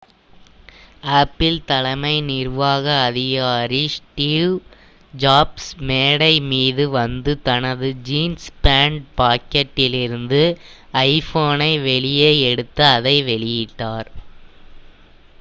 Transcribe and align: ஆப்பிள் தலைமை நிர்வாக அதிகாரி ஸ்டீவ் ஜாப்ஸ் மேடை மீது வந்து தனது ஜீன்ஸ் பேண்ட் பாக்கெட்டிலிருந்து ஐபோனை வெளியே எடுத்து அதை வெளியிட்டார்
ஆப்பிள் 1.13 1.57
தலைமை 1.65 2.13
நிர்வாக 2.29 2.85
அதிகாரி 3.01 3.81
ஸ்டீவ் 3.87 4.55
ஜாப்ஸ் 5.13 5.69
மேடை 5.81 6.31
மீது 6.47 6.85
வந்து 6.95 7.33
தனது 7.41 7.89
ஜீன்ஸ் 8.01 8.49
பேண்ட் 8.61 9.03
பாக்கெட்டிலிருந்து 9.17 10.41
ஐபோனை 11.05 11.71
வெளியே 11.87 12.31
எடுத்து 12.49 12.85
அதை 12.95 13.15
வெளியிட்டார் 13.23 14.11